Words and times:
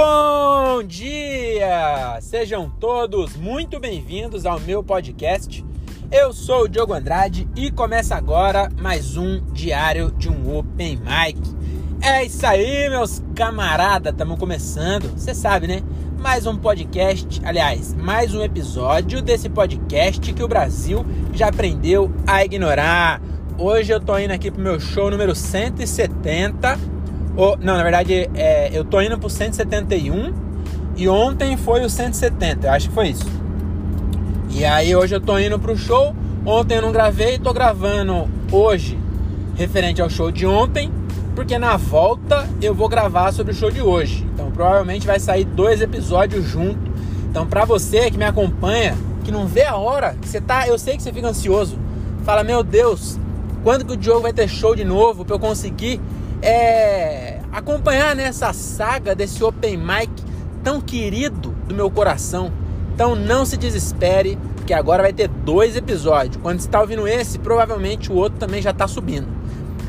Bom 0.00 0.84
dia! 0.84 2.20
Sejam 2.20 2.70
todos 2.70 3.34
muito 3.34 3.80
bem-vindos 3.80 4.46
ao 4.46 4.60
meu 4.60 4.80
podcast. 4.80 5.66
Eu 6.08 6.32
sou 6.32 6.62
o 6.62 6.68
Diogo 6.68 6.94
Andrade 6.94 7.48
e 7.56 7.68
começa 7.68 8.14
agora 8.14 8.70
mais 8.80 9.16
um 9.16 9.40
diário 9.52 10.12
de 10.12 10.28
um 10.28 10.56
Open 10.56 10.98
Mic. 10.98 11.40
É 12.00 12.24
isso 12.24 12.46
aí, 12.46 12.88
meus 12.88 13.20
camaradas, 13.34 14.12
estamos 14.12 14.38
começando, 14.38 15.10
você 15.18 15.34
sabe, 15.34 15.66
né? 15.66 15.82
Mais 16.16 16.46
um 16.46 16.56
podcast, 16.56 17.40
aliás, 17.44 17.92
mais 17.92 18.32
um 18.32 18.44
episódio 18.44 19.20
desse 19.20 19.48
podcast 19.48 20.32
que 20.32 20.44
o 20.44 20.48
Brasil 20.48 21.04
já 21.32 21.48
aprendeu 21.48 22.14
a 22.24 22.44
ignorar. 22.44 23.20
Hoje 23.58 23.92
eu 23.92 23.98
tô 23.98 24.16
indo 24.16 24.30
aqui 24.30 24.48
pro 24.48 24.62
meu 24.62 24.78
show 24.78 25.10
número 25.10 25.34
170. 25.34 26.97
Não, 27.38 27.76
na 27.76 27.84
verdade, 27.84 28.28
é, 28.34 28.68
eu 28.72 28.84
tô 28.84 29.00
indo 29.00 29.16
pro 29.16 29.30
171 29.30 30.34
e 30.96 31.08
ontem 31.08 31.56
foi 31.56 31.84
o 31.84 31.88
170, 31.88 32.66
eu 32.66 32.72
acho 32.72 32.88
que 32.88 32.94
foi 32.94 33.10
isso. 33.10 33.26
E 34.50 34.64
aí 34.64 34.96
hoje 34.96 35.14
eu 35.14 35.20
tô 35.20 35.38
indo 35.38 35.56
pro 35.56 35.76
show. 35.76 36.12
Ontem 36.44 36.76
eu 36.76 36.82
não 36.82 36.90
gravei, 36.90 37.38
tô 37.38 37.52
gravando 37.52 38.28
hoje 38.50 38.98
referente 39.54 40.02
ao 40.02 40.10
show 40.10 40.32
de 40.32 40.46
ontem, 40.46 40.90
porque 41.36 41.58
na 41.58 41.76
volta 41.76 42.48
eu 42.60 42.74
vou 42.74 42.88
gravar 42.88 43.32
sobre 43.32 43.52
o 43.52 43.54
show 43.54 43.70
de 43.70 43.80
hoje. 43.80 44.26
Então 44.34 44.50
provavelmente 44.50 45.06
vai 45.06 45.20
sair 45.20 45.44
dois 45.44 45.80
episódios 45.80 46.44
junto. 46.44 46.90
Então 47.30 47.46
para 47.46 47.64
você 47.64 48.10
que 48.10 48.18
me 48.18 48.24
acompanha, 48.24 48.96
que 49.24 49.30
não 49.30 49.46
vê 49.46 49.62
a 49.62 49.76
hora, 49.76 50.16
você 50.20 50.40
tá, 50.40 50.66
eu 50.66 50.76
sei 50.76 50.96
que 50.96 51.04
você 51.04 51.12
fica 51.12 51.28
ansioso. 51.28 51.78
Fala, 52.24 52.42
meu 52.42 52.64
Deus, 52.64 53.16
quando 53.62 53.84
que 53.84 53.92
o 53.92 53.96
Diogo 53.96 54.22
vai 54.22 54.32
ter 54.32 54.48
show 54.48 54.74
de 54.74 54.84
novo 54.84 55.24
para 55.24 55.36
eu 55.36 55.40
conseguir 55.40 56.00
é, 56.42 57.40
acompanhar 57.52 58.14
nessa 58.14 58.52
saga 58.52 59.14
desse 59.14 59.42
open 59.42 59.76
mic 59.76 60.10
tão 60.62 60.80
querido 60.80 61.50
do 61.66 61.74
meu 61.74 61.90
coração. 61.90 62.52
Então 62.94 63.14
não 63.14 63.44
se 63.44 63.56
desespere, 63.56 64.38
que 64.66 64.74
agora 64.74 65.02
vai 65.02 65.12
ter 65.12 65.28
dois 65.28 65.76
episódios. 65.76 66.36
Quando 66.42 66.60
está 66.60 66.80
ouvindo 66.80 67.08
esse, 67.08 67.38
provavelmente 67.38 68.12
o 68.12 68.14
outro 68.14 68.38
também 68.38 68.60
já 68.60 68.70
está 68.70 68.86
subindo. 68.86 69.28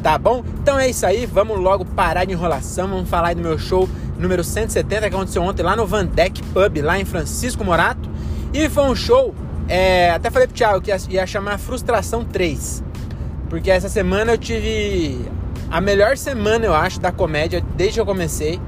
Tá 0.02 0.17
bom? 0.17 0.44
Então 0.61 0.80
é 0.80 0.89
isso 0.89 1.06
aí, 1.06 1.25
vamos 1.25 1.59
logo 1.59 1.83
parar 1.83 2.23
de 2.23 2.31
enrolação, 2.31 2.88
vamos 2.88 3.09
falar 3.09 3.30
aí 3.30 3.36
do 3.36 3.41
meu 3.41 3.59
show 3.59 3.89
número 4.17 4.44
170 4.44 5.09
que 5.09 5.16
aconteceu 5.16 5.41
ontem 5.41 5.63
lá 5.63 5.75
no 5.75 5.86
Van 5.86 6.06
Deck 6.06 6.41
Pub, 6.44 6.78
lá 6.81 6.97
em 6.97 7.03
Francisco 7.03 7.63
Morato. 7.63 8.09
E 8.53 8.69
foi 8.69 8.84
um 8.84 8.95
show, 8.95 9.36
é, 9.67 10.11
até 10.11 10.30
falei 10.30 10.47
pro 10.47 10.56
Thiago 10.56 10.81
que 10.81 10.91
ia, 10.91 10.97
ia 11.09 11.28
chamar 11.28 11.58
Frustração 11.58 12.23
3. 12.23 12.84
Porque 13.50 13.69
essa 13.69 13.89
semana 13.89 14.31
eu 14.31 14.38
tive 14.38 15.19
a 15.72 15.80
melhor 15.80 16.17
semana, 16.17 16.66
eu 16.66 16.73
acho, 16.73 17.00
da 17.00 17.12
comédia 17.12 17.64
desde 17.75 17.95
que 17.95 18.02
eu 18.02 18.06
comecei. 18.06 18.59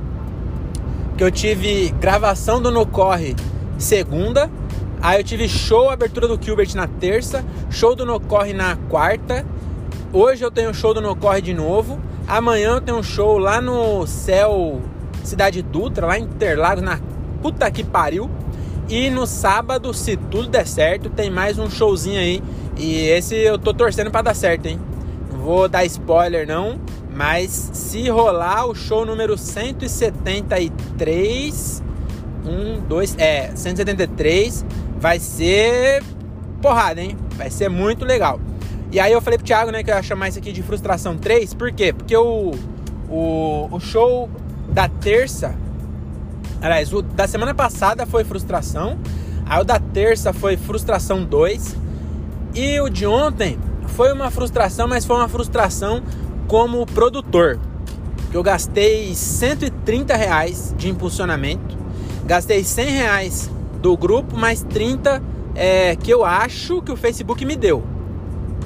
Que 1.18 1.24
eu 1.24 1.32
tive 1.32 1.90
gravação 2.00 2.62
do 2.62 2.72
No 2.72 2.86
Corre 2.86 3.36
segunda. 3.78 4.50
Aí 5.02 5.20
eu 5.20 5.24
tive 5.24 5.48
show, 5.50 5.90
abertura 5.90 6.28
do 6.28 6.40
Gilbert 6.42 6.76
na 6.76 6.88
terça. 6.88 7.44
Show 7.70 7.96
do 7.96 8.06
No 8.06 8.20
Corre 8.20 8.54
na 8.54 8.76
quarta. 8.76 9.46
Hoje 10.14 10.44
eu 10.44 10.52
tenho 10.52 10.74
show 10.74 10.94
do 10.94 11.02
No 11.02 11.16
Corre 11.16 11.42
de 11.42 11.54
novo. 11.54 12.00
Amanhã 12.28 12.76
eu 12.76 12.82
tenho 12.82 13.00
um 13.00 13.04
show 13.04 13.38
lá 13.38 13.60
no 13.60 14.06
Céu 14.06 14.82
Cidade 15.24 15.62
Dutra, 15.62 16.08
lá 16.08 16.20
em 16.20 16.24
Interlagos, 16.24 16.84
na 16.84 17.00
puta 17.42 17.70
que 17.72 17.84
pariu. 17.84 18.30
E 18.88 19.10
no 19.10 19.26
sábado, 19.26 19.94
se 19.94 20.18
tudo 20.18 20.50
der 20.50 20.68
certo, 20.68 21.10
tem 21.10 21.30
mais 21.30 21.58
um 21.58 21.70
showzinho 21.70 22.20
aí 22.20 22.44
e 22.78 23.08
esse 23.10 23.36
eu 23.36 23.58
tô 23.58 23.74
torcendo 23.74 24.12
para 24.12 24.24
dar 24.24 24.34
certo, 24.36 24.66
hein? 24.66 24.80
Vou 25.42 25.67
dar 25.67 25.84
spoiler 25.86 26.47
não, 26.47 26.80
mas 27.09 27.72
se 27.73 28.08
rolar 28.09 28.67
o 28.67 28.75
show 28.75 29.03
número 29.03 29.36
173, 29.36 31.82
1, 32.45 32.82
2, 32.88 33.16
é, 33.17 33.49
173, 33.55 34.64
vai 34.99 35.17
ser 35.20 36.04
porrada, 36.61 37.02
hein? 37.02 37.17
Vai 37.36 37.49
ser 37.49 37.70
muito 37.70 38.05
legal. 38.05 38.39
E 38.92 38.99
aí 38.99 39.11
eu 39.11 39.20
falei 39.20 39.39
pro 39.39 39.48
Thiago, 39.48 39.71
né, 39.71 39.83
que 39.83 39.89
eu 39.89 39.95
ia 39.95 40.04
chamar 40.04 40.30
isso 40.30 40.38
aqui 40.38 40.52
de 40.52 40.61
frustração 40.61 41.17
3, 41.17 41.55
por 41.55 41.71
quê? 41.71 41.92
Porque 41.92 42.16
o, 42.16 42.52
o, 43.10 43.67
o 43.71 43.80
show 43.80 44.30
da 44.70 44.87
terça, 44.87 45.55
aliás, 46.61 46.93
o 46.93 47.02
da 47.02 47.27
semana 47.27 47.55
passada 47.55 48.05
foi 48.05 48.23
frustração, 48.23 48.95
aí 49.48 49.60
o 49.60 49.64
da 49.64 49.80
terça 49.80 50.32
foi 50.33 50.55
frustração 50.55 51.23
2, 51.23 51.76
e 52.54 52.80
o 52.80 52.89
de 52.89 53.08
ontem 53.08 53.58
foi 53.92 54.12
uma 54.12 54.32
frustração, 54.32 54.88
mas 54.88 55.06
foi 55.06 55.16
uma 55.16 55.28
frustração 55.28 56.02
como 56.48 56.86
produtor. 56.86 57.60
Eu 58.34 58.42
gastei 58.42 59.14
130 59.14 60.16
reais 60.16 60.74
de 60.78 60.90
impulsionamento, 60.90 61.78
gastei 62.26 62.64
100 62.64 62.86
reais 62.90 63.52
do 63.82 63.96
grupo, 63.98 64.38
mais 64.38 64.64
30 64.64 65.22
é, 65.54 65.96
que 65.96 66.10
eu 66.10 66.24
acho 66.24 66.82
que 66.82 66.92
o 66.92 66.96
Facebook 66.96 67.46
me 67.46 67.56
deu. 67.56 67.84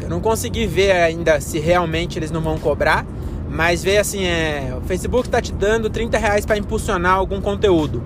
Eu 0.01 0.09
não 0.09 0.19
consegui 0.19 0.67
ver 0.67 0.91
ainda 0.91 1.41
se 1.41 1.57
realmente 1.57 2.19
eles 2.19 2.29
não 2.29 2.41
vão 2.41 2.57
cobrar, 2.57 3.05
mas 3.49 3.83
veio 3.83 4.01
assim, 4.01 4.25
é, 4.25 4.77
o 4.77 4.85
Facebook 4.85 5.27
está 5.27 5.41
te 5.41 5.51
dando 5.51 5.89
30 5.89 6.17
reais 6.17 6.45
para 6.45 6.57
impulsionar 6.57 7.13
algum 7.13 7.41
conteúdo. 7.41 8.03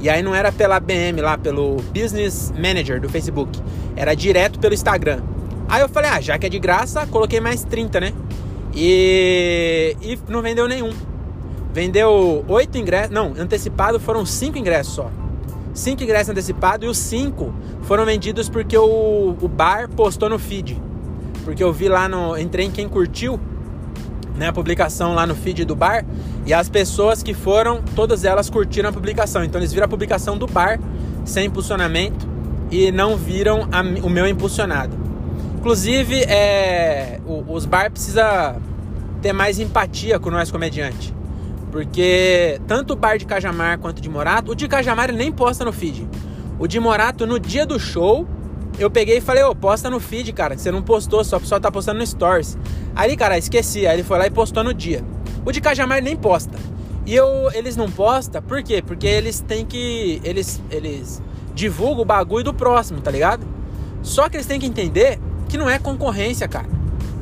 E 0.00 0.08
aí 0.08 0.22
não 0.22 0.34
era 0.34 0.52
pela 0.52 0.78
BM 0.80 1.20
lá, 1.20 1.36
pelo 1.36 1.76
Business 1.94 2.52
Manager 2.56 3.00
do 3.00 3.08
Facebook. 3.08 3.60
Era 3.96 4.14
direto 4.14 4.58
pelo 4.58 4.74
Instagram. 4.74 5.22
Aí 5.68 5.80
eu 5.80 5.88
falei, 5.88 6.10
ah, 6.10 6.20
já 6.20 6.38
que 6.38 6.46
é 6.46 6.48
de 6.48 6.58
graça, 6.58 7.06
coloquei 7.06 7.40
mais 7.40 7.64
30, 7.64 8.00
né? 8.00 8.12
E, 8.74 9.96
e 10.02 10.18
não 10.28 10.42
vendeu 10.42 10.66
nenhum. 10.68 10.90
Vendeu 11.72 12.44
oito 12.48 12.78
ingressos, 12.78 13.10
não, 13.10 13.32
antecipado 13.36 13.98
foram 13.98 14.24
cinco 14.24 14.58
ingressos 14.58 14.94
só. 14.94 15.10
Cinco 15.72 16.04
ingressos 16.04 16.30
antecipados 16.30 16.86
e 16.86 16.88
os 16.88 16.98
cinco 16.98 17.52
foram 17.82 18.04
vendidos 18.04 18.48
porque 18.48 18.76
o, 18.78 19.36
o 19.40 19.48
bar 19.48 19.88
postou 19.88 20.28
no 20.28 20.38
feed. 20.38 20.80
Porque 21.44 21.62
eu 21.62 21.72
vi 21.72 21.88
lá 21.88 22.08
no. 22.08 22.38
Entrei 22.38 22.66
em 22.66 22.70
quem 22.70 22.88
curtiu 22.88 23.40
né, 24.36 24.48
a 24.48 24.52
publicação 24.52 25.14
lá 25.14 25.26
no 25.26 25.34
feed 25.34 25.64
do 25.64 25.74
bar 25.74 26.04
e 26.46 26.54
as 26.54 26.68
pessoas 26.68 27.22
que 27.22 27.34
foram, 27.34 27.82
todas 27.94 28.24
elas 28.24 28.48
curtiram 28.48 28.88
a 28.88 28.92
publicação. 28.92 29.44
Então 29.44 29.60
eles 29.60 29.72
viram 29.72 29.86
a 29.86 29.88
publicação 29.88 30.38
do 30.38 30.46
bar 30.46 30.78
sem 31.24 31.46
impulsionamento 31.46 32.28
e 32.70 32.92
não 32.92 33.16
viram 33.16 33.68
a, 33.72 33.80
o 34.04 34.10
meu 34.10 34.26
impulsionado. 34.26 35.03
Inclusive, 35.64 36.24
é, 36.24 37.20
o, 37.26 37.42
os 37.50 37.64
bar 37.64 37.90
precisa 37.90 38.54
ter 39.22 39.32
mais 39.32 39.58
empatia 39.58 40.18
com 40.18 40.30
nós 40.30 40.50
comediante. 40.50 41.14
Porque 41.72 42.60
tanto 42.66 42.92
o 42.92 42.96
bar 42.96 43.16
de 43.16 43.24
Cajamar 43.24 43.78
quanto 43.78 44.02
de 44.02 44.10
Morato, 44.10 44.52
o 44.52 44.54
de 44.54 44.68
Cajamar 44.68 45.08
ele 45.08 45.16
nem 45.16 45.32
posta 45.32 45.64
no 45.64 45.72
feed. 45.72 46.06
O 46.58 46.66
de 46.66 46.78
Morato, 46.78 47.26
no 47.26 47.40
dia 47.40 47.64
do 47.64 47.80
show, 47.80 48.28
eu 48.78 48.90
peguei 48.90 49.16
e 49.16 49.20
falei, 49.22 49.42
ô, 49.42 49.52
oh, 49.52 49.54
posta 49.54 49.88
no 49.88 49.98
feed, 49.98 50.34
cara, 50.34 50.58
você 50.58 50.70
não 50.70 50.82
postou, 50.82 51.24
só 51.24 51.38
o 51.38 51.40
pessoal 51.40 51.58
tá 51.58 51.72
postando 51.72 51.98
no 51.98 52.06
Stories. 52.06 52.58
Aí, 52.94 53.16
cara, 53.16 53.38
esqueci. 53.38 53.86
Aí 53.86 53.96
ele 53.96 54.02
foi 54.02 54.18
lá 54.18 54.26
e 54.26 54.30
postou 54.30 54.62
no 54.62 54.74
dia. 54.74 55.02
O 55.46 55.50
de 55.50 55.62
Cajamar 55.62 56.02
nem 56.02 56.14
posta. 56.14 56.58
E 57.06 57.14
eu, 57.14 57.50
eles 57.54 57.74
não 57.74 57.90
postam, 57.90 58.42
por 58.42 58.62
quê? 58.62 58.82
Porque 58.86 59.06
eles 59.06 59.40
têm 59.40 59.64
que. 59.64 60.20
Eles, 60.24 60.60
eles 60.70 61.22
divulgam 61.54 62.02
o 62.02 62.04
bagulho 62.04 62.44
do 62.44 62.52
próximo, 62.52 63.00
tá 63.00 63.10
ligado? 63.10 63.46
Só 64.02 64.28
que 64.28 64.36
eles 64.36 64.46
têm 64.46 64.60
que 64.60 64.66
entender 64.66 65.18
que 65.54 65.58
não 65.58 65.70
é 65.70 65.78
concorrência, 65.78 66.48
cara. 66.48 66.66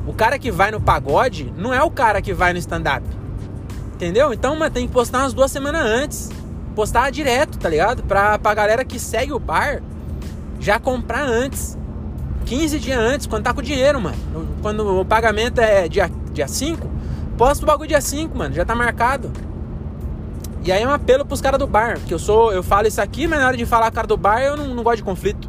O 0.07 0.15
cara 0.15 0.39
que 0.39 0.51
vai 0.51 0.71
no 0.71 0.81
pagode 0.81 1.53
não 1.55 1.75
é 1.75 1.83
o 1.83 1.91
cara 1.91 2.23
que 2.23 2.33
vai 2.33 2.55
no 2.55 2.59
stand-up. 2.59 3.07
Entendeu? 3.93 4.33
Então, 4.33 4.57
mas 4.57 4.73
tem 4.73 4.87
que 4.87 4.93
postar 4.93 5.19
umas 5.19 5.35
duas 5.35 5.53
semanas 5.53 5.85
antes. 5.85 6.31
Postar 6.75 7.11
direto, 7.11 7.59
tá 7.59 7.69
ligado? 7.69 8.03
Pra, 8.05 8.39
pra 8.39 8.55
galera 8.55 8.87
que 8.87 8.99
segue 8.99 9.35
o 9.35 9.39
bar 9.39 9.83
já 10.59 10.79
comprar 10.79 11.25
antes. 11.25 11.77
15 12.47 12.79
dias 12.79 12.99
antes, 12.99 13.27
quando 13.27 13.45
tá 13.45 13.53
com 13.53 13.61
dinheiro, 13.61 14.01
mano. 14.01 14.17
Quando 14.63 15.01
o 15.01 15.05
pagamento 15.05 15.61
é 15.61 15.87
dia, 15.87 16.11
dia 16.33 16.49
5, 16.49 16.91
posta 17.37 17.63
o 17.65 17.67
bagulho 17.67 17.91
dia 17.91 18.01
5, 18.01 18.35
mano. 18.37 18.55
Já 18.55 18.65
tá 18.65 18.75
marcado. 18.75 19.31
E 20.65 20.73
aí 20.73 20.83
é 20.83 20.89
um 20.89 20.93
apelo 20.93 21.27
pros 21.27 21.43
caras 21.43 21.59
do 21.59 21.67
bar. 21.67 21.99
Que 22.07 22.15
eu 22.15 22.19
sou. 22.19 22.51
Eu 22.51 22.63
falo 22.63 22.89
isso 22.89 23.03
aqui, 23.03 23.27
mas 23.27 23.41
na 23.41 23.49
hora 23.49 23.59
de 23.59 23.67
falar 23.67 23.91
cara 23.91 24.07
do 24.07 24.17
bar, 24.17 24.41
eu 24.41 24.57
não, 24.57 24.69
não 24.69 24.83
gosto 24.83 24.97
de 24.97 25.03
conflito. 25.03 25.42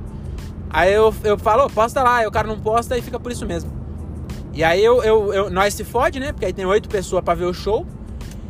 Aí 0.74 0.92
eu, 0.92 1.14
eu 1.24 1.38
falo, 1.38 1.70
posta 1.70 2.02
lá, 2.02 2.18
aí 2.18 2.28
o 2.28 2.32
cara 2.32 2.48
não 2.48 2.60
posta 2.60 2.98
e 2.98 3.02
fica 3.02 3.20
por 3.20 3.32
isso 3.32 3.46
mesmo. 3.46 3.72
E 4.52 4.64
aí 4.64 4.84
eu, 4.84 5.04
eu, 5.04 5.34
eu, 5.34 5.50
nós 5.50 5.74
se 5.76 5.84
fode, 5.84 6.20
né? 6.20 6.34
Porque 6.34 6.46
aí 6.46 6.54
tem 6.54 6.66
oito 6.66 6.90
pessoas 6.90 7.24
para 7.24 7.36
ver 7.36 7.46
o 7.46 7.54
show. 7.54 7.86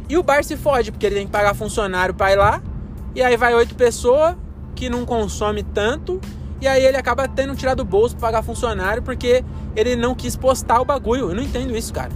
E 0.08 0.18
o 0.18 0.24
bar 0.24 0.44
se 0.44 0.58
fode, 0.58 0.92
porque 0.92 1.06
ele 1.06 1.16
tem 1.16 1.26
que 1.26 1.32
pagar 1.32 1.54
funcionário 1.54 2.14
pra 2.14 2.32
ir 2.32 2.38
lá. 2.38 2.62
E 3.14 3.22
aí 3.22 3.38
vai 3.38 3.54
oito 3.54 3.76
pessoas 3.76 4.36
que 4.74 4.90
não 4.90 5.06
consome 5.06 5.62
tanto 5.64 6.20
e 6.64 6.68
aí 6.68 6.86
ele 6.86 6.96
acaba 6.96 7.28
tendo 7.28 7.54
tirado 7.58 7.80
do 7.80 7.84
bolso 7.84 8.16
pra 8.16 8.30
pagar 8.30 8.42
funcionário 8.42 9.04
porque 9.04 9.44
ele 9.76 9.98
não 9.98 10.16
quis 10.16 10.38
postar 10.38 10.80
o 10.80 10.86
bagulho. 10.86 11.30
Eu 11.30 11.36
não 11.36 11.44
entendo 11.44 11.76
isso, 11.76 11.94
cara. 11.94 12.12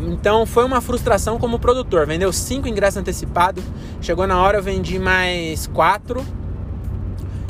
Então 0.00 0.44
foi 0.44 0.64
uma 0.64 0.80
frustração 0.80 1.38
como 1.38 1.60
produtor. 1.60 2.04
Vendeu 2.04 2.32
cinco 2.32 2.66
ingressos 2.66 2.96
antecipados. 2.96 3.62
Chegou 4.00 4.26
na 4.26 4.42
hora, 4.42 4.58
eu 4.58 4.62
vendi 4.62 4.98
mais 4.98 5.68
quatro. 5.68 6.26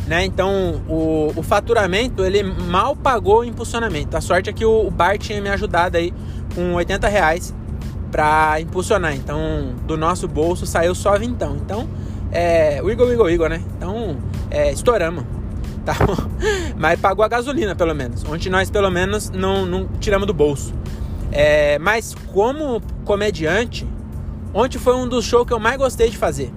Né? 0.07 0.25
Então 0.25 0.83
o, 0.89 1.33
o 1.35 1.43
faturamento 1.43 2.25
ele 2.25 2.43
mal 2.43 2.95
pagou 2.95 3.41
o 3.41 3.45
impulsionamento. 3.45 4.17
A 4.17 4.21
sorte 4.21 4.51
é 4.51 4.53
que 4.53 4.65
o, 4.65 4.87
o 4.87 4.91
bar 4.91 5.19
tinha 5.19 5.41
me 5.41 5.49
ajudado 5.49 5.97
aí 5.97 6.13
com 6.55 6.75
80 6.75 7.09
reais 7.09 7.55
para 8.11 8.61
impulsionar. 8.61 9.15
Então 9.15 9.75
do 9.87 9.97
nosso 9.97 10.29
bolso 10.29 10.67
saiu 10.67 10.95
só 10.95 11.19
vintão. 11.19 11.57
Então 11.57 11.89
é, 12.35 12.79
Igor, 12.79 13.13
Igor, 13.13 13.31
Igor, 13.31 13.49
né? 13.49 13.63
Então, 13.77 14.17
é, 14.51 14.73
estouramos. 14.73 15.25
Tá 15.85 15.95
mas 16.77 16.99
pagou 16.99 17.25
a 17.25 17.29
gasolina, 17.29 17.77
pelo 17.77 17.95
menos. 17.95 18.25
Ontem 18.25 18.51
nós, 18.51 18.69
pelo 18.69 18.91
menos, 18.91 19.31
não, 19.31 19.65
não 19.65 19.87
tiramos 20.01 20.27
do 20.27 20.35
bolso. 20.35 20.75
É, 21.31 21.79
mas 21.79 22.13
como 22.33 22.83
comediante, 23.05 23.87
ontem 24.53 24.79
foi 24.79 24.97
um 24.97 25.07
dos 25.07 25.25
shows 25.25 25.47
que 25.47 25.53
eu 25.53 25.61
mais 25.61 25.77
gostei 25.77 26.11
de 26.11 26.17
fazer. 26.17 26.53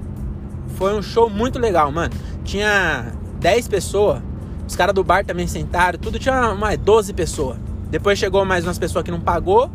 Foi 0.78 0.96
um 0.96 1.02
show 1.02 1.30
muito 1.30 1.60
legal, 1.60 1.92
mano. 1.92 2.12
Tinha 2.44 3.14
10 3.40 3.68
pessoas, 3.68 4.22
os 4.68 4.76
caras 4.76 4.94
do 4.94 5.04
bar 5.04 5.26
também 5.26 5.48
sentaram, 5.48 5.98
tudo 6.00 6.20
tinha 6.20 6.56
mais 6.56 6.78
12 6.78 7.14
pessoas. 7.14 7.58
Depois 7.90 8.20
chegou 8.20 8.44
mais 8.44 8.66
umas 8.66 8.78
pessoas 8.78 9.04
que 9.04 9.12
não 9.12 9.20
pagou, 9.20 9.72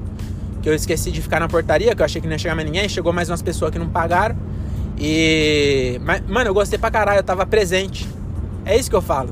que 0.62 0.68
eu 0.68 0.74
esqueci 0.74 1.10
de 1.10 1.20
ficar 1.20 1.40
na 1.40 1.48
portaria, 1.48 1.94
que 1.94 2.02
eu 2.02 2.04
achei 2.04 2.20
que 2.20 2.26
não 2.26 2.34
ia 2.34 2.38
chegar 2.38 2.54
mais 2.54 2.66
ninguém. 2.66 2.88
Chegou 2.88 3.12
mais 3.12 3.28
umas 3.28 3.42
pessoas 3.42 3.70
que 3.70 3.78
não 3.78 3.88
pagaram. 3.88 4.36
E. 4.98 6.00
Mas, 6.04 6.22
mano, 6.28 6.48
eu 6.50 6.54
gostei 6.54 6.78
pra 6.78 6.90
caralho, 6.90 7.18
eu 7.18 7.24
tava 7.24 7.44
presente. 7.44 8.08
É 8.64 8.76
isso 8.76 8.88
que 8.88 8.94
eu 8.94 9.02
falo. 9.02 9.30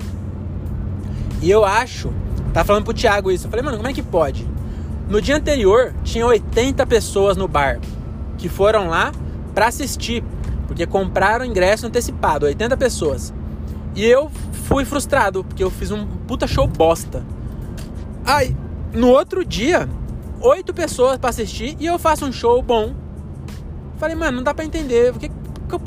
E 1.40 1.50
eu 1.50 1.64
acho. 1.64 2.12
Tá 2.52 2.64
falando 2.64 2.84
pro 2.84 2.92
Thiago 2.92 3.30
isso. 3.30 3.46
Eu 3.46 3.50
falei, 3.50 3.64
mano, 3.64 3.76
como 3.76 3.88
é 3.88 3.92
que 3.92 4.02
pode? 4.02 4.46
No 5.08 5.22
dia 5.22 5.36
anterior, 5.36 5.94
tinha 6.02 6.26
80 6.26 6.84
pessoas 6.86 7.36
no 7.36 7.46
bar 7.46 7.78
que 8.36 8.48
foram 8.48 8.88
lá 8.88 9.12
para 9.54 9.66
assistir, 9.66 10.24
porque 10.66 10.86
compraram 10.86 11.44
ingresso 11.44 11.86
antecipado, 11.86 12.46
80 12.46 12.76
pessoas. 12.76 13.32
E 13.94 14.04
eu 14.04 14.30
fui 14.64 14.84
frustrado, 14.84 15.44
porque 15.44 15.62
eu 15.62 15.70
fiz 15.70 15.90
um 15.90 16.06
puta 16.06 16.46
show 16.46 16.66
bosta. 16.66 17.24
Aí, 18.24 18.56
no 18.92 19.08
outro 19.08 19.44
dia, 19.44 19.88
oito 20.40 20.72
pessoas 20.72 21.18
para 21.18 21.30
assistir 21.30 21.76
e 21.78 21.86
eu 21.86 21.98
faço 21.98 22.24
um 22.24 22.32
show 22.32 22.62
bom. 22.62 22.94
Falei, 23.98 24.16
mano, 24.16 24.38
não 24.38 24.44
dá 24.44 24.54
pra 24.54 24.64
entender. 24.64 25.12
Porque, 25.12 25.30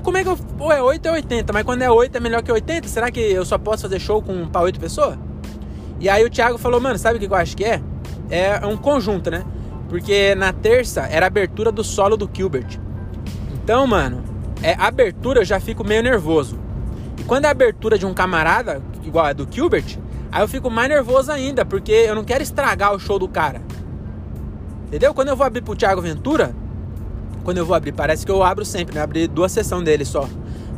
como 0.03 0.17
é 0.17 0.23
que 0.23 0.29
eu. 0.29 0.37
Ou 0.59 0.71
é 0.71 0.81
8 0.81 1.07
é 1.07 1.11
80, 1.11 1.51
mas 1.51 1.63
quando 1.63 1.81
é 1.81 1.89
8 1.89 2.15
é 2.15 2.19
melhor 2.19 2.41
que 2.41 2.51
80? 2.51 2.87
Será 2.87 3.11
que 3.11 3.19
eu 3.19 3.43
só 3.43 3.57
posso 3.57 3.83
fazer 3.83 3.99
show 3.99 4.21
com 4.21 4.47
para 4.47 4.61
8 4.61 4.79
pessoas? 4.79 5.17
E 5.99 6.09
aí 6.09 6.23
o 6.23 6.29
Thiago 6.29 6.57
falou, 6.57 6.79
mano, 6.79 6.97
sabe 6.97 7.17
o 7.17 7.19
que 7.19 7.25
eu 7.25 7.35
acho 7.35 7.55
que 7.55 7.63
é? 7.63 7.81
É 8.29 8.65
um 8.65 8.77
conjunto, 8.77 9.31
né? 9.31 9.43
Porque 9.89 10.35
na 10.35 10.51
terça 10.51 11.01
era 11.01 11.25
a 11.25 11.27
abertura 11.27 11.71
do 11.71 11.83
solo 11.83 12.17
do 12.17 12.29
Gilbert. 12.31 12.79
Então, 13.53 13.87
mano, 13.87 14.23
é 14.61 14.73
abertura 14.73 15.41
eu 15.41 15.45
já 15.45 15.59
fico 15.59 15.83
meio 15.83 16.03
nervoso. 16.03 16.59
E 17.23 17.25
quando 17.25 17.45
é 17.45 17.47
a 17.47 17.51
abertura 17.51 17.97
de 17.97 18.05
um 18.05 18.13
camarada, 18.13 18.81
igual 19.05 19.25
a 19.25 19.33
do 19.33 19.47
Gilbert, 19.49 19.97
aí 20.29 20.43
eu 20.43 20.47
fico 20.47 20.69
mais 20.69 20.89
nervoso 20.89 21.31
ainda, 21.31 21.63
porque 21.63 21.91
eu 21.91 22.15
não 22.15 22.23
quero 22.23 22.43
estragar 22.43 22.93
o 22.93 22.99
show 22.99 23.17
do 23.17 23.29
cara. 23.29 23.61
Entendeu? 24.87 25.13
Quando 25.13 25.29
eu 25.29 25.35
vou 25.35 25.45
abrir 25.45 25.61
pro 25.61 25.75
Thiago 25.75 26.01
Ventura, 26.01 26.53
quando 27.43 27.57
eu 27.57 27.65
vou 27.65 27.75
abrir, 27.75 27.93
parece 27.93 28.25
que 28.25 28.31
eu 28.31 28.43
abro 28.43 28.65
sempre, 28.65 28.95
né? 28.95 29.01
Abrir 29.01 29.27
duas 29.27 29.51
sessões 29.51 29.83
dele 29.83 30.03
só. 30.03 30.27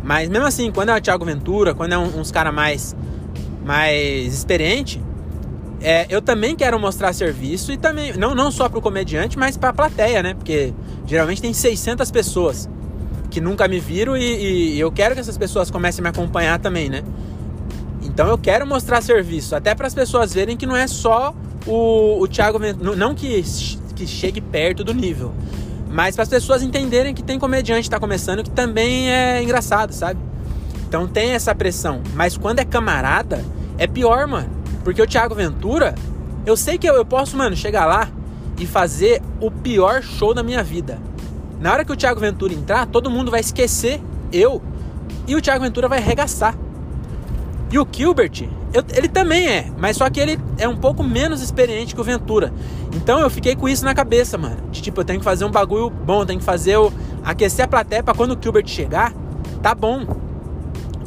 Mas 0.03 0.29
mesmo 0.29 0.45
assim, 0.45 0.71
quando 0.71 0.89
é 0.89 0.95
o 0.95 1.01
Thiago 1.01 1.25
Ventura, 1.25 1.73
quando 1.73 1.93
é 1.93 1.97
uns 1.97 2.31
cara 2.31 2.51
mais 2.51 2.95
mais 3.65 4.31
experiente, 4.31 5.01
é, 5.81 6.05
eu 6.09 6.21
também 6.21 6.55
quero 6.55 6.79
mostrar 6.79 7.11
serviço 7.13 7.71
e 7.71 7.77
também, 7.77 8.13
não, 8.13 8.35
não 8.35 8.51
só 8.51 8.69
para 8.69 8.77
o 8.77 8.81
comediante, 8.81 9.39
mas 9.39 9.57
para 9.57 9.69
a 9.69 9.73
plateia, 9.73 10.21
né? 10.21 10.35
Porque 10.35 10.73
geralmente 11.07 11.41
tem 11.41 11.51
600 11.51 12.11
pessoas 12.11 12.69
que 13.35 13.41
nunca 13.41 13.67
me 13.67 13.81
viram 13.81 14.15
e, 14.15 14.75
e, 14.75 14.79
eu 14.79 14.89
quero 14.89 15.13
que 15.13 15.19
essas 15.19 15.37
pessoas 15.37 15.69
comecem 15.69 15.99
a 15.99 16.03
me 16.03 16.07
acompanhar 16.07 16.57
também, 16.57 16.87
né? 16.87 17.03
Então 18.01 18.29
eu 18.29 18.37
quero 18.37 18.65
mostrar 18.65 19.01
serviço, 19.01 19.57
até 19.57 19.75
para 19.75 19.87
as 19.87 19.93
pessoas 19.93 20.33
verem 20.33 20.55
que 20.55 20.65
não 20.65 20.73
é 20.73 20.87
só 20.87 21.35
o, 21.67 22.21
o 22.21 22.27
Thiago 22.29 22.57
Ventura, 22.57 22.95
não 22.95 23.13
que, 23.13 23.43
que 23.93 24.07
chegue 24.07 24.39
perto 24.39 24.85
do 24.85 24.93
nível, 24.93 25.33
mas 25.91 26.15
para 26.15 26.23
as 26.23 26.29
pessoas 26.29 26.63
entenderem 26.63 27.13
que 27.13 27.21
tem 27.21 27.37
comediante 27.37 27.81
que 27.81 27.87
está 27.87 27.99
começando 27.99 28.41
que 28.41 28.49
também 28.51 29.11
é 29.11 29.43
engraçado, 29.43 29.91
sabe? 29.91 30.17
Então 30.87 31.05
tem 31.05 31.31
essa 31.31 31.53
pressão, 31.53 32.01
mas 32.13 32.37
quando 32.37 32.59
é 32.59 32.63
camarada, 32.63 33.43
é 33.77 33.85
pior, 33.85 34.25
mano. 34.27 34.49
Porque 34.81 35.01
o 35.01 35.05
Thiago 35.05 35.35
Ventura, 35.35 35.93
eu 36.45 36.55
sei 36.55 36.77
que 36.77 36.89
eu, 36.89 36.95
eu 36.95 37.03
posso, 37.03 37.35
mano, 37.35 37.53
chegar 37.53 37.85
lá 37.85 38.07
e 38.57 38.65
fazer 38.65 39.21
o 39.41 39.51
pior 39.51 40.01
show 40.01 40.33
da 40.33 40.41
minha 40.41 40.63
vida. 40.63 40.97
Na 41.65 41.73
hora 41.73 41.83
que 41.83 41.91
o 41.91 41.95
Thiago 41.95 42.19
Ventura 42.19 42.53
entrar, 42.53 42.85
todo 42.85 43.09
mundo 43.09 43.31
vai 43.31 43.39
esquecer 43.39 43.99
eu 44.31 44.61
e 45.27 45.35
o 45.35 45.41
Thiago 45.41 45.63
Ventura 45.63 45.87
vai 45.87 45.97
arregaçar. 45.97 46.55
E 47.71 47.79
o 47.79 47.87
Gilbert, 47.91 48.47
eu, 48.71 48.83
ele 48.93 49.07
também 49.07 49.47
é, 49.47 49.71
mas 49.75 49.97
só 49.97 50.07
que 50.07 50.19
ele 50.19 50.39
é 50.59 50.67
um 50.67 50.77
pouco 50.77 51.03
menos 51.03 51.41
experiente 51.41 51.95
que 51.95 51.99
o 51.99 52.03
Ventura. 52.03 52.53
Então 52.93 53.19
eu 53.19 53.31
fiquei 53.31 53.55
com 53.55 53.67
isso 53.67 53.83
na 53.83 53.95
cabeça, 53.95 54.37
mano. 54.37 54.57
De, 54.69 54.79
tipo, 54.79 55.01
eu 55.01 55.03
tenho 55.03 55.17
que 55.17 55.25
fazer 55.25 55.43
um 55.43 55.49
bagulho 55.49 55.89
bom, 55.89 56.23
tenho 56.23 56.37
que 56.37 56.45
fazer 56.45 56.77
aquecer 57.23 57.65
a 57.65 57.67
plateia 57.67 58.03
pra 58.03 58.13
quando 58.13 58.37
o 58.37 58.39
Gilbert 58.39 58.67
chegar, 58.67 59.11
tá 59.63 59.73
bom. 59.73 60.05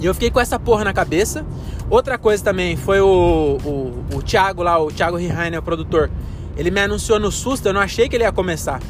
E 0.00 0.06
eu 0.06 0.12
fiquei 0.12 0.28
com 0.28 0.40
essa 0.40 0.58
porra 0.58 0.82
na 0.82 0.93
cabeça. 0.93 1.46
Outra 1.88 2.19
coisa 2.19 2.43
também 2.43 2.76
foi 2.76 3.00
o, 3.00 3.58
o, 3.64 4.16
o 4.16 4.22
Thiago 4.25 4.64
lá, 4.64 4.76
o 4.76 4.90
Thiago 4.90 5.19
Rihainer, 5.19 5.60
o 5.60 5.62
produtor. 5.62 6.10
Ele 6.56 6.72
me 6.72 6.81
anunciou 6.81 7.20
no 7.20 7.31
susto, 7.31 7.66
eu 7.66 7.72
não 7.72 7.81
achei 7.81 8.08
que 8.08 8.16
ele 8.16 8.25
ia 8.25 8.32
começar. 8.32 8.81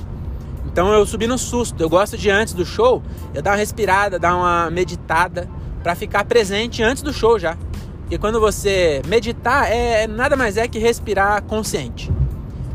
Então 0.70 0.92
eu 0.92 1.04
subi 1.04 1.26
no 1.26 1.38
susto. 1.38 1.82
Eu 1.82 1.88
gosto 1.88 2.16
de 2.16 2.30
antes 2.30 2.54
do 2.54 2.64
show, 2.64 3.02
eu 3.34 3.42
dar 3.42 3.52
uma 3.52 3.56
respirada, 3.56 4.18
dar 4.18 4.36
uma 4.36 4.70
meditada 4.70 5.48
para 5.82 5.94
ficar 5.94 6.24
presente 6.24 6.82
antes 6.82 7.02
do 7.02 7.12
show 7.12 7.38
já. 7.38 7.56
Porque 8.00 8.18
quando 8.18 8.40
você 8.40 9.02
meditar 9.06 9.70
é 9.70 10.06
nada 10.06 10.36
mais 10.36 10.56
é 10.56 10.66
que 10.68 10.78
respirar 10.78 11.42
consciente. 11.42 12.10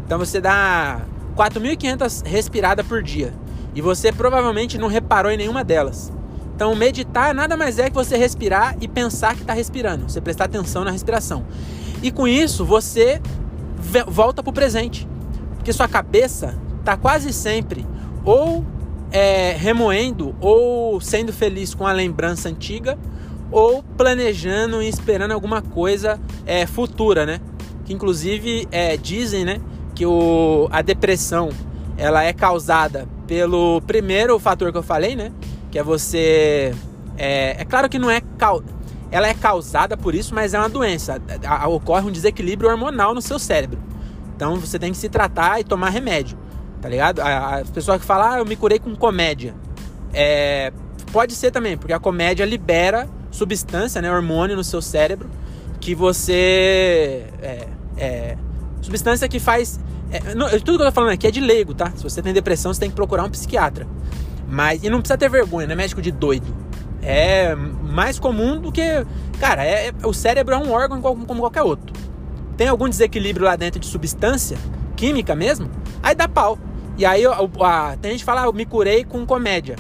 Então 0.06 0.20
você 0.20 0.40
dá 0.42 1.02
4.500 1.36 2.26
respiradas 2.26 2.86
por 2.86 3.02
dia 3.02 3.34
e 3.76 3.82
você 3.82 4.12
provavelmente 4.12 4.78
não 4.78 4.88
reparou 4.88 5.32
em 5.32 5.38
nenhuma 5.38 5.64
delas. 5.64 6.12
Então, 6.56 6.76
meditar 6.76 7.34
nada 7.34 7.58
mais 7.58 7.80
é 7.80 7.90
que 7.90 7.96
você 7.96 8.16
respirar 8.16 8.76
e 8.80 8.88
pensar 8.88 9.36
que 9.36 9.42
está 9.42 9.54
respirando. 9.54 10.10
Você 10.10 10.22
prestar 10.22 10.46
atenção 10.46 10.84
na 10.84 10.92
respiração. 10.92 11.46
E 12.02 12.12
com 12.12 12.28
isso, 12.28 12.64
você 12.64 13.20
volta 14.08 14.44
para 14.44 14.52
o 14.52 14.54
presente. 14.54 15.08
Porque 15.56 15.74
sua 15.74 15.88
cabeça 15.88 16.56
está 16.84 16.98
quase 16.98 17.32
sempre 17.32 17.86
ou 18.26 18.66
é, 19.12 19.56
remoendo 19.58 20.36
ou 20.42 21.00
sendo 21.00 21.32
feliz 21.32 21.74
com 21.74 21.88
a 21.88 21.92
lembrança 21.92 22.50
antiga 22.50 22.98
ou 23.52 23.84
planejando 23.98 24.82
e 24.82 24.90
esperando 24.90 25.32
alguma 25.32 25.62
coisa 25.62 26.20
é, 26.46 26.66
futura, 26.66 27.26
né? 27.26 27.40
Que 27.86 27.94
inclusive 27.94 28.68
é, 28.72 28.98
dizem, 28.98 29.46
né, 29.46 29.62
que 29.94 30.06
o, 30.06 30.68
a 30.72 30.82
depressão 30.82 31.50
ela 31.98 32.24
é 32.24 32.34
causada 32.34 33.08
pelo 33.28 33.82
primeiro 33.82 34.40
fator 34.40 34.72
que 34.72 34.78
eu 34.78 34.84
falei, 34.84 35.16
né? 35.16 35.32
que 35.74 35.80
é 35.80 35.84
você. 35.84 36.72
É, 37.18 37.62
é 37.62 37.66
claro 37.66 37.90
que 37.90 37.98
não 37.98 38.12
é. 38.12 38.22
Ela 39.10 39.28
é 39.28 39.34
causada 39.34 39.98
por 39.98 40.14
isso, 40.14 40.36
mas 40.36 40.54
é 40.54 40.60
uma 40.60 40.70
doença. 40.70 41.20
Ocorre 41.68 42.08
um 42.08 42.12
desequilíbrio 42.12 42.70
hormonal 42.70 43.16
no 43.16 43.22
seu 43.24 43.40
cérebro. 43.40 43.80
Então 44.36 44.58
você 44.58 44.78
tem 44.78 44.92
que 44.92 44.98
se 45.00 45.10
tratar 45.10 45.60
e 45.60 45.64
tomar 45.64 45.90
remédio, 45.90 46.38
tá 46.84 46.90
ligado? 46.90 47.22
As 47.22 47.70
pessoas 47.70 48.02
que 48.02 48.06
falam, 48.06 48.34
ah, 48.34 48.38
eu 48.40 48.46
me 48.46 48.58
curei 48.58 48.78
com 48.78 48.94
comédia. 48.94 49.56
É, 50.14 50.74
pode 51.14 51.34
ser 51.34 51.50
também, 51.50 51.78
porque 51.78 51.94
a 51.94 52.00
comédia 52.00 52.46
libera 52.46 53.08
substância, 53.32 54.02
né, 54.02 54.12
hormônio 54.12 54.58
no 54.58 54.66
seu 54.66 54.82
cérebro, 54.82 55.30
que 55.80 55.96
você. 55.96 57.26
É, 57.42 57.68
é, 57.96 58.38
substância 58.82 59.30
que 59.30 59.40
faz. 59.40 59.80
É, 60.12 60.36
não, 60.36 60.50
tudo 60.60 60.78
que 60.78 60.84
eu 60.84 60.88
tô 60.88 60.92
falando 60.92 61.12
aqui 61.12 61.26
é 61.26 61.32
de 61.32 61.40
leigo, 61.40 61.74
tá? 61.74 61.90
Se 61.96 62.04
você 62.04 62.22
tem 62.22 62.34
depressão, 62.34 62.74
você 62.74 62.82
tem 62.82 62.90
que 62.90 62.96
procurar 62.96 63.24
um 63.24 63.30
psiquiatra. 63.30 63.88
Mas, 64.46 64.84
e 64.84 64.90
não 64.90 65.00
precisa 65.00 65.18
ter 65.18 65.30
vergonha, 65.30 65.66
não 65.66 65.74
é 65.74 65.78
médico 65.78 66.02
de 66.02 66.12
doido. 66.12 66.54
É 67.02 67.56
mais 67.56 68.20
comum 68.20 68.60
do 68.60 68.74
que. 68.74 68.84
Cara, 69.40 69.66
é, 69.66 69.88
é, 69.88 69.94
o 70.06 70.14
cérebro 70.14 70.54
é 70.54 70.58
um 70.58 70.70
órgão 70.70 71.02
como 71.02 71.40
qualquer 71.40 71.64
outro. 71.64 71.96
Tem 72.58 72.68
algum 72.68 72.90
desequilíbrio 72.90 73.46
lá 73.46 73.56
dentro 73.56 73.80
de 73.80 73.88
substância, 73.88 74.58
química 74.98 75.34
mesmo, 75.34 75.72
aí 76.04 76.14
dá 76.14 76.28
pau. 76.28 76.60
E 76.98 77.06
aí 77.06 77.24
a, 77.26 77.98
tem 78.02 78.12
gente 78.12 78.20
que 78.20 78.26
fala, 78.26 78.44
ah, 78.44 78.46
eu 78.46 78.54
me 78.54 78.66
curei 78.66 79.04
com 79.04 79.26
comédia. 79.26 79.76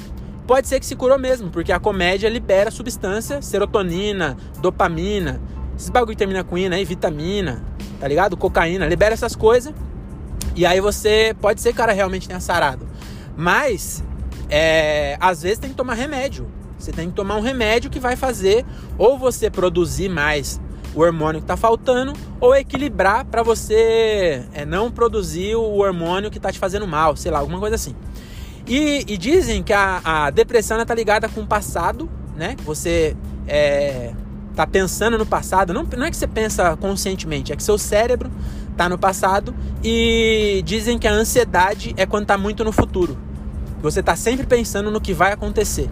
Pode 0.48 0.67
ser 0.67 0.79
que 0.79 0.86
se 0.86 0.96
curou 0.96 1.17
mesmo, 1.17 1.50
porque 1.50 1.72
a 1.72 1.79
comédia 1.79 2.27
libera 2.29 2.70
substância, 2.70 3.41
serotonina, 3.41 4.36
dopamina, 4.60 5.41
esses 5.75 5.89
bagulho 5.89 6.12
que 6.12 6.17
termina 6.17 6.43
com 6.43 6.58
ina 6.58 6.75
aí, 6.75 6.84
vitamina, 6.84 7.63
tá 8.00 8.08
ligado? 8.08 8.36
Cocaína, 8.36 8.86
libera 8.86 9.13
essas 9.13 9.36
coisas. 9.36 9.74
E 10.55 10.65
aí 10.65 10.82
você 10.82 11.36
pode 11.39 11.62
ser 11.62 11.74
cara 11.74 11.93
realmente 11.93 12.27
tenha 12.27 12.39
sarado. 12.39 12.88
Mas 13.36 14.03
é, 14.50 15.17
às 15.20 15.41
vezes 15.41 15.60
tem 15.60 15.70
que 15.70 15.75
tomar 15.75 15.93
remédio. 15.93 16.48
Você 16.77 16.91
tem 16.91 17.10
que 17.10 17.15
tomar 17.15 17.38
um 17.38 17.41
remédio 17.41 17.89
que 17.89 18.00
vai 18.00 18.15
fazer 18.15 18.65
ou 18.98 19.17
você 19.17 19.50
produzir 19.50 20.10
mais 20.10 20.60
o 20.96 21.02
hormônio 21.02 21.42
que 21.42 21.46
está 21.46 21.58
faltando 21.58 22.14
ou 22.40 22.56
equilibrar 22.56 23.26
para 23.26 23.42
você 23.42 24.44
é, 24.54 24.66
não 24.66 24.92
produzir 24.92 25.56
o 25.56 25.78
hormônio 25.78 26.30
que 26.30 26.38
está 26.38 26.52
te 26.52 26.60
fazendo 26.60 26.88
mal, 26.88 27.16
sei 27.16 27.32
lá, 27.32 27.40
alguma 27.40 27.60
coisa 27.60 27.76
assim. 27.76 27.96
E, 28.68 29.04
e 29.08 29.18
dizem 29.18 29.62
que 29.62 29.74
a, 29.74 30.02
a 30.04 30.30
depressão 30.30 30.80
está 30.82 30.94
ligada 30.94 31.28
com 31.28 31.42
o 31.42 31.48
passado, 31.48 32.10
né? 32.36 32.56
Você 32.64 33.16
é, 33.48 34.14
tá 34.56 34.66
pensando 34.66 35.18
no 35.18 35.26
passado, 35.26 35.74
não, 35.74 35.84
não 35.84 36.06
é 36.06 36.12
que 36.12 36.18
você 36.18 36.28
pensa 36.28 36.78
conscientemente, 36.78 37.52
é 37.52 37.56
que 37.56 37.64
seu 37.64 37.78
cérebro 37.78 38.32
está 38.72 38.88
no 38.88 38.98
passado 38.98 39.54
e 39.84 40.62
dizem 40.66 40.98
que 40.98 41.08
a 41.08 41.12
ansiedade 41.12 41.94
é 41.98 42.06
quando 42.06 42.24
está 42.24 42.38
muito 42.38 42.64
no 42.64 42.72
futuro. 42.72 43.18
Você 43.82 44.00
está 44.00 44.16
sempre 44.16 44.46
pensando 44.46 44.90
no 44.90 45.02
que 45.02 45.14
vai 45.14 45.34
acontecer. 45.34 45.90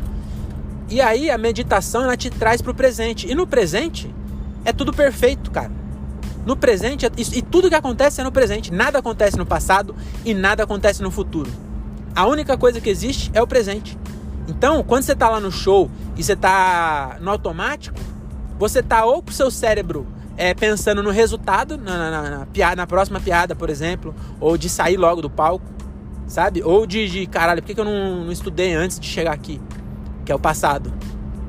E 0.90 1.02
aí 1.02 1.30
a 1.30 1.38
meditação 1.38 2.04
ela 2.04 2.16
te 2.16 2.30
traz 2.30 2.62
pro 2.62 2.74
presente. 2.74 3.30
E 3.30 3.36
no 3.36 3.46
presente 3.46 4.14
é 4.66 4.74
tudo 4.74 4.94
perfeito, 4.94 5.52
cara. 5.52 5.72
No 6.46 6.56
presente, 6.56 7.06
e 7.18 7.42
tudo 7.42 7.70
que 7.70 7.76
acontece 7.76 8.20
é 8.20 8.24
no 8.24 8.32
presente. 8.32 8.74
Nada 8.74 9.00
acontece 9.00 9.38
no 9.38 9.46
passado 9.46 9.96
e 10.26 10.34
nada 10.34 10.64
acontece 10.64 11.02
no 11.02 11.12
futuro. 11.12 11.52
A 12.16 12.26
única 12.26 12.58
coisa 12.58 12.82
que 12.82 12.90
existe 12.90 13.30
é 13.34 13.42
o 13.42 13.48
presente. 13.48 13.98
Então, 14.48 14.84
quando 14.84 15.04
você 15.04 15.14
está 15.14 15.30
lá 15.30 15.40
no 15.40 15.52
show 15.52 15.90
e 16.18 16.24
você 16.24 16.34
está 16.34 17.18
no 17.22 17.30
automático, 17.30 18.00
você 18.58 18.80
está 18.80 19.06
ou 19.06 19.22
com 19.22 19.30
o 19.30 19.34
seu 19.34 19.52
cérebro 19.52 20.06
é, 20.36 20.54
pensando 20.54 21.04
no 21.04 21.12
resultado, 21.12 21.78
na, 21.78 22.10
na, 22.10 22.30
na, 22.30 22.46
piada, 22.48 22.76
na 22.76 22.88
próxima 22.88 23.20
piada, 23.20 23.56
por 23.56 23.70
exemplo, 23.70 24.14
ou 24.40 24.58
de 24.58 24.70
sair 24.70 24.98
logo 24.98 25.22
do 25.22 25.30
palco, 25.30 25.66
sabe? 26.28 26.64
Ou 26.64 26.86
de, 26.86 27.08
de 27.08 27.28
caralho, 27.28 27.62
por 27.62 27.68
que, 27.68 27.76
que 27.76 27.80
eu 27.80 27.86
não, 27.86 28.26
não 28.26 28.32
estudei 28.32 28.74
antes 28.74 29.00
de 29.00 29.08
chegar 29.08 29.34
aqui? 29.34 29.62
Que 30.26 30.32
é 30.32 30.36
o 30.36 30.40
passado. 30.40 30.92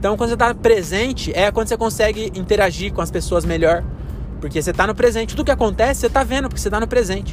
Então, 0.03 0.17
quando 0.17 0.31
você 0.31 0.35
está 0.35 0.53
presente, 0.53 1.31
é 1.33 1.53
quando 1.53 1.69
você 1.69 1.77
consegue 1.77 2.33
interagir 2.35 2.93
com 2.93 3.01
as 3.01 3.09
pessoas 3.09 3.45
melhor. 3.45 3.85
Porque 4.41 4.61
você 4.61 4.73
está 4.73 4.85
no 4.85 4.97
presente. 4.97 5.37
Tudo 5.37 5.45
que 5.45 5.53
acontece, 5.53 6.01
você 6.01 6.07
está 6.09 6.25
vendo, 6.25 6.49
porque 6.49 6.61
você 6.61 6.67
está 6.67 6.81
no 6.81 6.89
presente. 6.89 7.33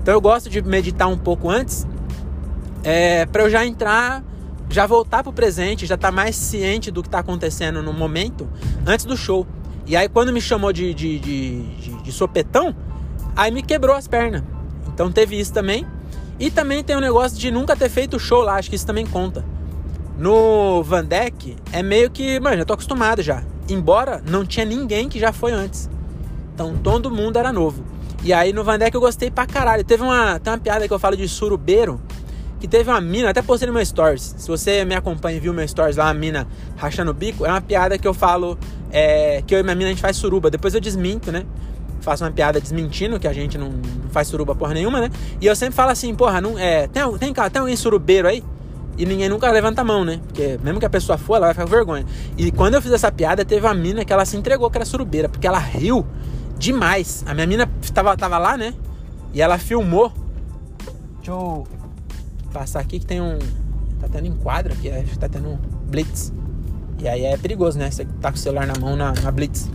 Então, 0.00 0.14
eu 0.14 0.20
gosto 0.22 0.48
de 0.48 0.62
meditar 0.62 1.08
um 1.08 1.18
pouco 1.18 1.50
antes, 1.50 1.86
é, 2.82 3.26
para 3.26 3.42
eu 3.42 3.50
já 3.50 3.66
entrar 3.66 4.24
já 4.70 4.86
voltar 4.86 5.22
pro 5.22 5.30
presente, 5.30 5.84
já 5.84 5.94
estar 5.94 6.08
tá 6.08 6.12
mais 6.12 6.34
ciente 6.36 6.90
do 6.90 7.02
que 7.02 7.08
está 7.08 7.18
acontecendo 7.18 7.82
no 7.82 7.92
momento 7.92 8.48
antes 8.86 9.04
do 9.04 9.14
show. 9.14 9.46
E 9.86 9.94
aí 9.94 10.08
quando 10.08 10.32
me 10.32 10.40
chamou 10.40 10.72
de, 10.72 10.94
de, 10.94 11.18
de, 11.20 11.62
de, 11.76 12.02
de 12.02 12.12
sopetão, 12.12 12.74
aí 13.36 13.50
me 13.52 13.62
quebrou 13.62 13.94
as 13.94 14.08
pernas. 14.08 14.42
Então 14.88 15.12
teve 15.12 15.38
isso 15.38 15.52
também. 15.52 15.86
E 16.40 16.50
também 16.50 16.82
tem 16.82 16.96
o 16.96 16.98
um 16.98 17.02
negócio 17.02 17.38
de 17.38 17.50
nunca 17.50 17.76
ter 17.76 17.90
feito 17.90 18.18
show 18.18 18.40
lá, 18.40 18.54
acho 18.54 18.70
que 18.70 18.74
isso 18.74 18.86
também 18.86 19.06
conta. 19.06 19.44
No 20.18 20.82
Vandeck 20.82 21.56
é 21.72 21.82
meio 21.82 22.10
que, 22.10 22.40
mano, 22.40 22.62
eu 22.62 22.66
tô 22.66 22.72
acostumado 22.72 23.22
já. 23.22 23.42
Embora 23.68 24.22
não 24.26 24.46
tinha 24.46 24.64
ninguém 24.64 25.08
que 25.08 25.18
já 25.18 25.32
foi 25.32 25.52
antes. 25.52 25.90
Então 26.54 26.74
todo 26.82 27.10
mundo 27.10 27.38
era 27.38 27.52
novo. 27.52 27.84
E 28.22 28.32
aí 28.32 28.52
no 28.52 28.64
Vandeck 28.64 28.94
eu 28.94 29.00
gostei 29.00 29.30
pra 29.30 29.46
caralho. 29.46 29.84
Teve 29.84 30.02
uma, 30.02 30.38
tem 30.38 30.52
uma 30.52 30.58
piada 30.58 30.88
que 30.88 30.94
eu 30.94 30.98
falo 30.98 31.16
de 31.16 31.28
surubeiro, 31.28 32.00
que 32.58 32.66
teve 32.66 32.88
uma 32.88 33.00
mina, 33.00 33.28
até 33.28 33.42
postei 33.42 33.66
no 33.66 33.74
meu 33.74 33.84
stories. 33.84 34.34
Se 34.38 34.48
você 34.48 34.84
me 34.84 34.94
acompanha 34.94 35.36
e 35.36 35.40
viu 35.40 35.52
meu 35.52 35.68
stories 35.68 35.96
lá, 35.96 36.06
uma 36.06 36.14
mina 36.14 36.46
rachando 36.76 37.10
o 37.10 37.14
bico, 37.14 37.44
é 37.44 37.50
uma 37.50 37.60
piada 37.60 37.98
que 37.98 38.08
eu 38.08 38.14
falo 38.14 38.58
é, 38.90 39.42
que 39.46 39.54
eu 39.54 39.58
e 39.58 39.62
minha 39.62 39.74
mina 39.74 39.90
a 39.90 39.92
gente 39.92 40.00
faz 40.00 40.16
suruba. 40.16 40.50
Depois 40.50 40.74
eu 40.74 40.80
desminto, 40.80 41.30
né? 41.30 41.44
Faço 42.00 42.24
uma 42.24 42.30
piada 42.30 42.58
desmentindo 42.58 43.20
que 43.20 43.28
a 43.28 43.32
gente 43.34 43.58
não, 43.58 43.68
não 43.68 44.08
faz 44.10 44.28
suruba 44.28 44.54
porra 44.54 44.72
nenhuma, 44.72 45.00
né? 45.00 45.10
E 45.40 45.46
eu 45.46 45.54
sempre 45.54 45.74
falo 45.74 45.90
assim, 45.90 46.14
porra, 46.14 46.40
não, 46.40 46.58
é, 46.58 46.86
tem, 46.86 47.02
tem, 47.18 47.34
tem 47.34 47.60
alguém 47.60 47.76
surubeiro 47.76 48.26
aí? 48.26 48.42
E 48.98 49.04
ninguém 49.04 49.28
nunca 49.28 49.50
levanta 49.50 49.82
a 49.82 49.84
mão, 49.84 50.04
né? 50.04 50.20
Porque 50.26 50.58
mesmo 50.62 50.80
que 50.80 50.86
a 50.86 50.90
pessoa 50.90 51.18
for, 51.18 51.36
ela 51.36 51.46
vai 51.46 51.54
ficar 51.54 51.64
com 51.64 51.70
vergonha. 51.70 52.06
E 52.36 52.50
quando 52.50 52.74
eu 52.74 52.82
fiz 52.82 52.92
essa 52.92 53.12
piada, 53.12 53.44
teve 53.44 53.66
uma 53.66 53.74
mina 53.74 54.04
que 54.04 54.12
ela 54.12 54.24
se 54.24 54.36
entregou 54.36 54.70
que 54.70 54.78
era 54.78 54.84
surubeira, 54.84 55.28
porque 55.28 55.46
ela 55.46 55.58
riu 55.58 56.06
demais. 56.58 57.22
A 57.26 57.34
minha 57.34 57.46
mina 57.46 57.68
tava, 57.92 58.16
tava 58.16 58.38
lá, 58.38 58.56
né? 58.56 58.74
E 59.34 59.42
ela 59.42 59.58
filmou. 59.58 60.10
Deixa 61.16 61.30
eu 61.30 61.66
passar 62.52 62.80
aqui 62.80 62.98
que 62.98 63.06
tem 63.06 63.20
um. 63.20 63.38
Tá 64.00 64.08
tendo 64.10 64.26
enquadro 64.26 64.72
aqui, 64.72 64.90
acho 64.90 65.10
que 65.10 65.18
tá 65.18 65.28
tendo 65.28 65.48
um 65.48 65.58
blitz. 65.88 66.32
E 66.98 67.06
aí 67.06 67.24
é 67.24 67.36
perigoso, 67.36 67.78
né? 67.78 67.90
Você 67.90 68.06
tá 68.20 68.30
com 68.30 68.38
o 68.38 68.40
celular 68.40 68.66
na 68.66 68.78
mão 68.80 68.96
na, 68.96 69.12
na 69.12 69.30
blitz. 69.30 69.68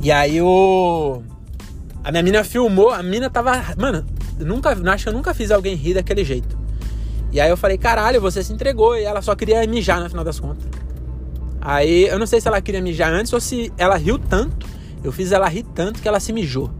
E 0.00 0.10
aí 0.10 0.42
o. 0.42 1.22
A 2.02 2.10
minha 2.10 2.22
mina 2.24 2.42
filmou, 2.42 2.90
a 2.90 3.00
mina 3.00 3.30
tava. 3.30 3.52
Mano, 3.78 4.04
nunca, 4.40 4.70
acho 4.92 5.04
que 5.04 5.08
eu 5.08 5.12
nunca 5.12 5.32
fiz 5.32 5.52
alguém 5.52 5.76
rir 5.76 5.94
daquele 5.94 6.24
jeito. 6.24 6.61
E 7.32 7.40
aí 7.40 7.50
eu 7.50 7.56
falei, 7.56 7.78
caralho, 7.78 8.20
você 8.20 8.44
se 8.44 8.52
entregou. 8.52 8.96
E 8.96 9.02
ela 9.02 9.22
só 9.22 9.34
queria 9.34 9.66
mijar 9.66 10.00
no 10.00 10.08
final 10.08 10.24
das 10.24 10.38
contas. 10.38 10.66
Aí 11.60 12.04
eu 12.06 12.18
não 12.18 12.26
sei 12.26 12.40
se 12.40 12.46
ela 12.46 12.60
queria 12.60 12.82
mijar 12.82 13.12
antes 13.12 13.32
ou 13.32 13.40
se 13.40 13.72
ela 13.78 13.96
riu 13.96 14.18
tanto. 14.18 14.66
Eu 15.02 15.10
fiz 15.10 15.32
ela 15.32 15.48
rir 15.48 15.64
tanto 15.74 16.00
que 16.02 16.06
ela 16.06 16.20
se 16.20 16.32
mijou. 16.32 16.70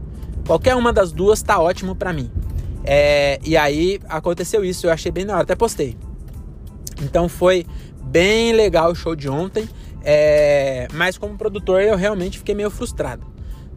Qualquer 0.45 0.75
uma 0.75 0.93
das 0.93 1.11
duas 1.11 1.41
tá 1.41 1.59
ótimo 1.59 1.95
pra 1.95 2.13
mim. 2.13 2.29
É, 2.83 3.39
e 3.43 3.55
aí 3.55 3.99
aconteceu 4.09 4.63
isso, 4.63 4.85
eu 4.85 4.91
achei 4.91 5.11
bem 5.11 5.25
da 5.25 5.33
hora, 5.33 5.43
até 5.43 5.55
postei. 5.55 5.97
Então 7.01 7.29
foi 7.29 7.65
bem 8.03 8.53
legal 8.53 8.91
o 8.91 8.95
show 8.95 9.15
de 9.15 9.29
ontem, 9.29 9.67
é, 10.03 10.87
mas 10.93 11.17
como 11.17 11.37
produtor 11.37 11.81
eu 11.81 11.95
realmente 11.95 12.37
fiquei 12.37 12.53
meio 12.53 12.69
frustrado. 12.69 13.25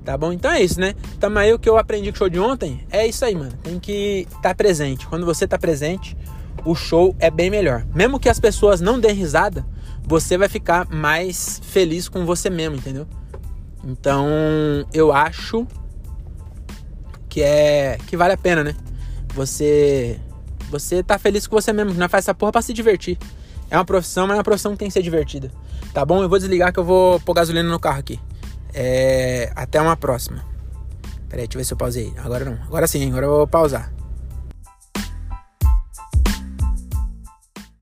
Tá 0.05 0.17
bom? 0.17 0.33
Então 0.33 0.51
é 0.51 0.63
isso, 0.63 0.79
né? 0.79 0.95
Então 1.17 1.37
aí 1.37 1.53
o 1.53 1.59
que 1.59 1.69
eu 1.69 1.77
aprendi 1.77 2.11
com 2.11 2.17
o 2.17 2.19
show 2.19 2.29
de 2.29 2.39
ontem 2.39 2.87
é 2.91 3.07
isso 3.07 3.25
aí, 3.25 3.35
mano. 3.35 3.53
Tem 3.63 3.79
que 3.79 4.27
estar 4.29 4.41
tá 4.41 4.55
presente. 4.55 5.07
Quando 5.07 5.27
você 5.27 5.49
tá 5.49 5.59
presente, 5.59 6.17
o 6.67 6.75
show 6.75 7.15
é 7.19 7.31
bem 7.31 7.49
melhor. 7.49 7.87
Mesmo 7.95 8.19
que 8.19 8.29
as 8.29 8.41
pessoas 8.41 8.81
não 8.81 8.99
deem 8.99 9.15
risada, 9.15 9.65
você 10.03 10.37
vai 10.37 10.49
ficar 10.49 10.89
mais 10.91 11.61
feliz 11.63 12.09
com 12.09 12.27
você 12.27 12.51
mesmo, 12.51 12.77
entendeu? 12.77 13.07
Então 13.85 14.27
eu 14.93 15.13
acho 15.13 15.67
que 17.29 17.41
é 17.41 17.99
que 18.07 18.17
vale 18.17 18.35
a 18.35 18.37
pena, 18.37 18.65
né? 18.65 18.75
Você 19.33 20.21
você 20.69 21.03
tá 21.03 21.19
feliz 21.19 21.47
com 21.47 21.55
você 21.55 21.73
mesmo, 21.73 21.95
não 21.95 22.09
faz 22.09 22.25
essa 22.25 22.35
porra 22.35 22.53
pra 22.53 22.63
se 22.63 22.73
divertir. 22.73 23.17
É 23.71 23.77
uma 23.77 23.85
profissão, 23.85 24.27
mas 24.27 24.35
é 24.35 24.39
uma 24.39 24.45
profissão 24.45 24.73
que 24.73 24.79
tem 24.79 24.89
que 24.89 24.95
ser 24.95 25.03
divertida. 25.03 25.53
Tá 25.95 26.05
bom? 26.05 26.23
Eu 26.23 26.29
vou 26.29 26.39
desligar 26.39 26.73
que 26.73 26.81
eu 26.81 26.85
vou 26.85 27.21
pôr 27.21 27.35
gasolina 27.35 27.69
no 27.69 27.79
carro 27.79 28.01
aqui. 28.01 28.21
É... 28.75 29.53
Até 29.55 29.81
uma 29.81 29.97
próxima. 29.97 30.45
Peraí, 31.29 31.47
deixa 31.47 31.57
eu 31.57 31.59
ver 31.59 31.65
se 31.65 31.73
eu 31.73 31.77
pausei. 31.77 32.13
Agora 32.19 32.45
não. 32.45 32.59
Agora 32.65 32.87
sim, 32.87 33.09
agora 33.09 33.27
eu 33.27 33.31
vou 33.31 33.47
pausar. 33.47 33.96